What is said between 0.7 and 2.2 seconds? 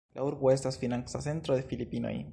financa centro de Filipinoj.